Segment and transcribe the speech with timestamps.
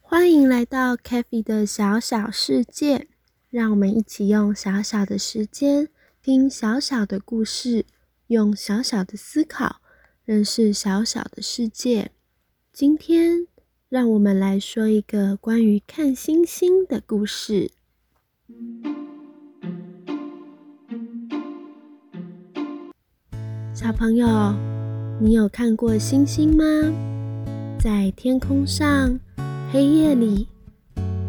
[0.00, 3.06] 欢迎来到 k a f e 的小小世界，
[3.50, 5.88] 让我们一起用小小的时间
[6.20, 7.86] 听小小的故事，
[8.26, 9.80] 用小小的思考
[10.24, 12.10] 认识小小的世界。
[12.72, 13.46] 今天，
[13.88, 17.70] 让我们来说一个关于看星星的故事。
[23.72, 24.26] 小朋友，
[25.20, 26.64] 你有看过星星吗？
[27.78, 29.18] 在天空上。
[29.72, 30.48] 黑夜里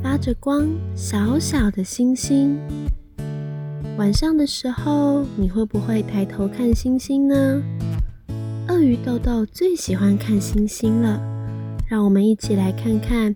[0.00, 2.56] 发着光，小小的星星。
[3.98, 7.60] 晚上的时候，你会不会抬头看星星呢？
[8.68, 11.20] 鳄鱼豆豆最喜欢看星星了。
[11.88, 13.34] 让我们一起来看看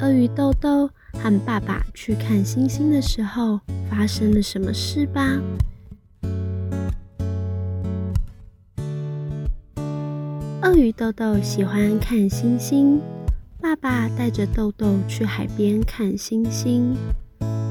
[0.00, 0.88] 鳄鱼豆豆
[1.24, 3.58] 和爸爸去看星星的时候
[3.90, 5.40] 发生了什么事吧。
[10.60, 13.00] 鳄鱼豆豆喜欢看星星。
[13.58, 16.94] 爸爸带着豆豆去海边看星星。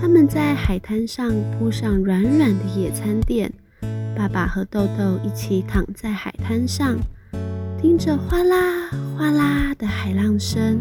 [0.00, 3.52] 他们在海滩上铺上软软的野餐垫。
[4.16, 6.96] 爸爸和豆豆一起躺在海滩上，
[7.82, 10.80] 听着哗啦哗啦的海浪声，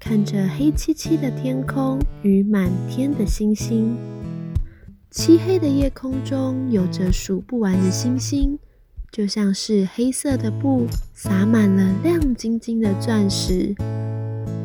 [0.00, 3.94] 看着黑漆漆的天空与满天的星星。
[5.10, 8.58] 漆黑的夜空中有着数不完的星星，
[9.12, 13.74] 就像是黑色的布撒满了亮晶晶的钻石。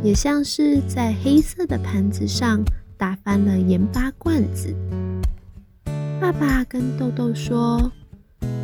[0.01, 2.63] 也像是在黑色的盘子上
[2.97, 4.73] 打翻了盐巴罐子。
[6.21, 7.91] 爸爸跟豆豆说：“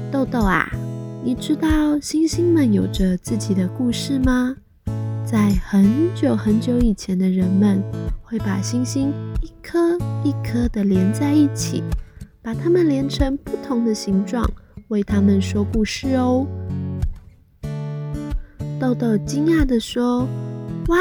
[0.10, 0.72] 豆豆啊，
[1.22, 4.56] 你知道星星们有着自己的故事吗？
[5.26, 7.82] 在很久很久以前的人们
[8.22, 11.84] 会把星星一颗一颗的连在一起，
[12.42, 14.50] 把它们连成不同的形状，
[14.90, 16.46] 为它们说故事哦。”
[18.80, 20.28] 豆豆惊讶地说。
[20.88, 20.98] 哇，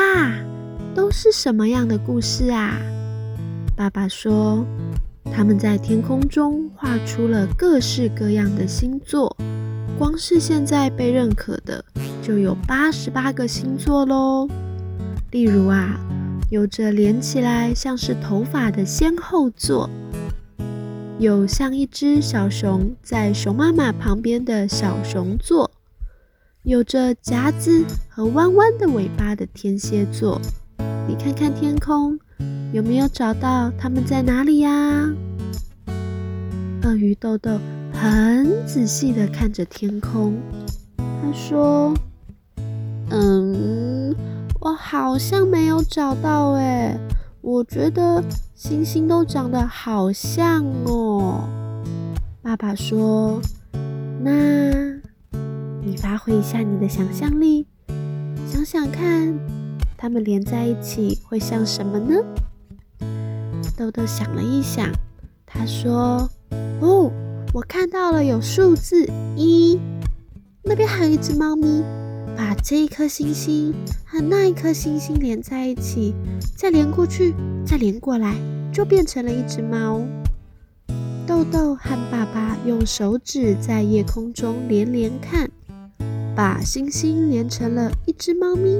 [0.94, 2.76] 都是什么样的故事啊？
[3.74, 4.64] 爸爸说，
[5.32, 9.34] 他们在天空中画出了各式各样的星座，
[9.98, 11.82] 光是现在被认可的
[12.22, 14.48] 就有八十八个星座喽。
[15.30, 15.98] 例如啊，
[16.50, 19.88] 有着连起来像是头发的仙后座，
[21.18, 25.70] 有像一只小熊在熊妈妈旁边的小熊座。
[26.62, 30.38] 有着夹子和弯弯的尾巴的天蝎座，
[31.08, 32.18] 你看看天空，
[32.72, 35.10] 有没有找到它们在哪里呀？
[36.82, 37.58] 鳄鱼豆豆
[37.92, 40.36] 很仔细的看着天空，
[40.98, 41.94] 他说
[43.10, 44.14] ：“嗯，
[44.60, 46.96] 我好像没有找到诶，
[47.40, 48.22] 我觉得
[48.54, 51.48] 星星都长得好像哦。”
[52.42, 53.40] 爸爸说
[54.22, 54.30] ：“那。”
[55.82, 57.66] 你发挥一下你的想象力，
[58.46, 59.34] 想想看，
[59.96, 62.22] 它们连在一起会像什么呢？
[63.78, 64.86] 豆豆想了一想，
[65.46, 66.28] 他说
[66.80, 67.10] ：“哦，
[67.54, 69.06] 我看到了，有数字
[69.36, 69.80] 一，
[70.62, 71.82] 那边还有一只猫咪，
[72.36, 73.74] 把这一颗星星
[74.04, 76.14] 和那一颗星星连在一起，
[76.56, 77.34] 再连过去，
[77.66, 78.34] 再连过来，
[78.72, 80.02] 就变成了一只猫。”
[81.26, 85.50] 豆豆和爸爸用手指在夜空中连连看。
[86.36, 88.78] 把星星连成了一只猫咪、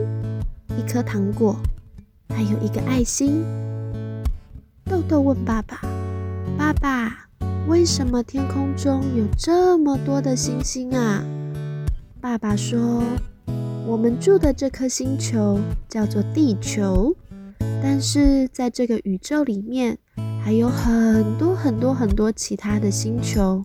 [0.78, 1.56] 一颗糖果，
[2.30, 3.44] 还有一个爱心。
[4.84, 5.82] 豆豆问爸爸
[6.56, 7.28] ：“爸爸，
[7.66, 11.22] 为什么天空中有这么多的星星啊？”
[12.20, 13.02] 爸爸说
[13.90, 15.58] ：“我们住的这颗星球
[15.88, 17.12] 叫做地球，
[17.82, 19.98] 但是在这个宇宙里面
[20.40, 23.64] 还有很多很多很多其他的星球。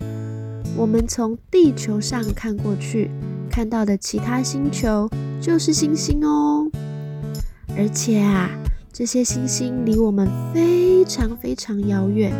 [0.75, 3.11] 我们从地球上看过去。”
[3.51, 5.07] 看到的其他星球
[5.39, 6.69] 就是星星哦，
[7.77, 8.49] 而且啊，
[8.91, 12.33] 这些星星离我们非常非常遥远，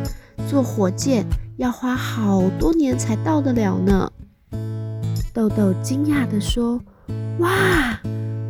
[0.50, 1.24] 坐火箭
[1.56, 4.12] 要花好多年才到得了呢。
[5.31, 6.81] 豆豆惊讶地说
[7.40, 8.00] ：“哇，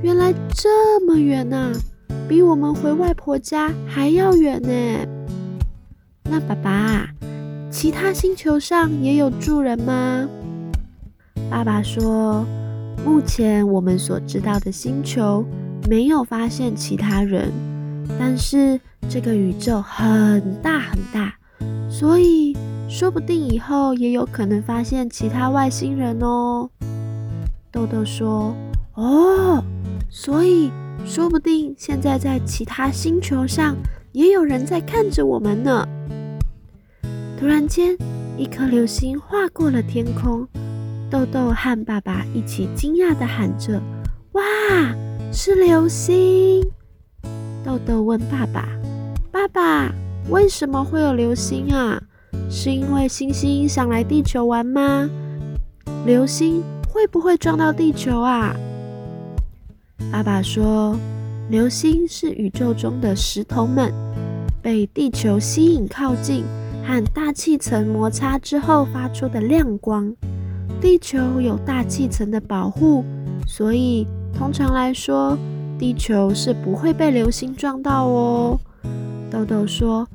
[0.02, 1.72] 原来这么远呐，
[2.28, 4.70] 比我们回外婆家还要远呢。”
[6.30, 7.08] 那爸爸，
[7.70, 10.28] 其他星球上也有住人吗？
[11.50, 12.46] 爸爸说
[13.06, 15.46] ：“目前我们所知道的星球
[15.88, 17.52] 没有发现其他人，
[18.20, 21.36] 但是这个宇宙很大很大，
[21.90, 22.58] 所以
[22.90, 26.70] 说不定以后也有可能发现其他外星人哦。”
[27.76, 28.56] 豆豆说
[28.96, 29.62] ：“哦，
[30.10, 30.72] 所以
[31.06, 33.76] 说不定现在在其他星球上
[34.14, 35.86] 也有人在看着我们呢。”
[37.38, 37.98] 突然间，
[38.38, 40.48] 一颗流星划过了天空。
[41.12, 43.82] 豆豆和爸爸一起惊讶地喊着
[44.32, 44.42] ：“哇，
[45.34, 46.64] 是流星！”
[47.62, 48.70] 豆豆问爸爸
[49.30, 49.94] ：“爸爸，
[50.30, 52.02] 为什么会有流星啊？
[52.50, 55.10] 是因为星星想来地球玩吗？
[56.06, 56.64] 流星
[57.06, 58.56] 会不会撞到地球啊？”
[60.12, 60.98] 爸爸说
[61.52, 63.94] ：“流星是宇宙中的石头们
[64.60, 66.44] 被地球吸引靠近，
[66.84, 70.12] 和大气层摩擦之后发出的亮光。”
[70.82, 73.06] 地球有大气层的保护，
[73.46, 75.38] 所以通常来说，
[75.78, 78.60] 地球是不会被流星撞到哦。
[79.30, 80.08] 豆豆说：“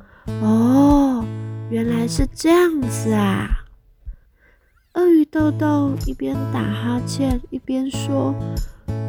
[0.42, 1.24] 哦，
[1.70, 3.58] 原来是这样子啊。”
[5.32, 8.34] 豆豆一边打哈欠一边说：“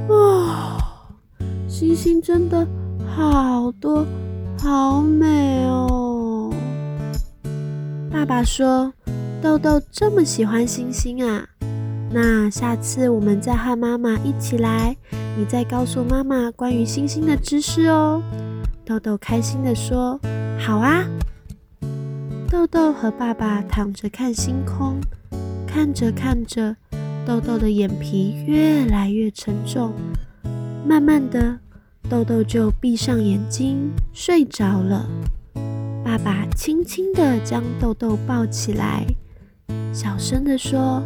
[0.08, 0.78] 哇，
[1.68, 2.68] 星星真的
[3.16, 4.06] 好多，
[4.60, 6.54] 好美哦。”
[8.12, 8.94] 爸爸说。
[9.42, 11.44] 豆豆这么喜欢星星啊，
[12.12, 14.96] 那下次我们再和妈妈一起来，
[15.36, 18.22] 你再告诉妈妈关于星星的知识哦。
[18.86, 20.20] 豆豆开心地说
[20.64, 21.04] ：“好啊。”
[22.48, 25.02] 豆豆和爸爸躺着看星空，
[25.74, 26.76] 看着看着，
[27.26, 29.94] 豆豆的眼皮越来越沉重，
[30.86, 31.58] 慢慢的，
[32.10, 35.10] 豆豆就闭上眼睛睡着了。
[36.04, 39.06] 爸爸轻轻地将豆豆抱起来。
[39.94, 41.02] 小声的说：“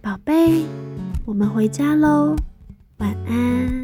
[0.00, 0.64] 宝贝，
[1.26, 2.34] 我们回家喽，
[2.96, 3.81] 晚安。”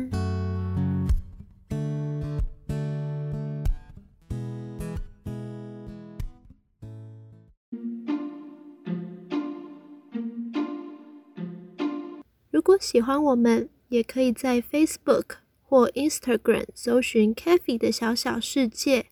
[12.81, 19.07] 喜欢我们，也可以在 Facebook 或 Instagram 搜寻 c a f e 的小小世界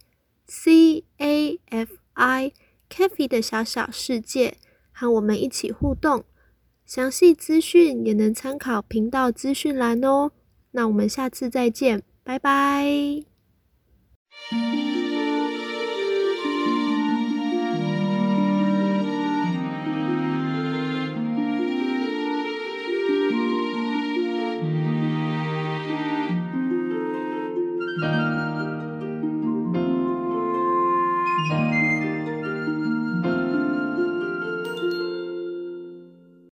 [0.46, 2.52] （C A F I
[2.90, 4.56] c a f e 的小小世界）。
[4.98, 6.24] 和我们一起互动，
[6.86, 10.32] 详细资讯也能参考频道资讯栏哦。
[10.70, 13.22] 那我们下次再见，拜拜。